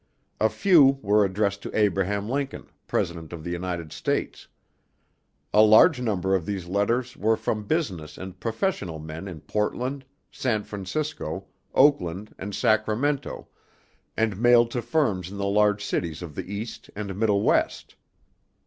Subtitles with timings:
[0.39, 4.47] A few were addressed to Abraham Lincoln, President of the United States.
[5.53, 10.63] A large number of these letters were from business and professional men in Portland, San
[10.63, 11.45] Francisco,
[11.75, 13.47] Oakland, and Sacramento,
[14.17, 17.93] and mailed to firms in the large cities of the East and Middle West.